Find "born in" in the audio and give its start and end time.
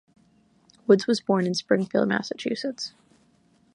1.21-1.53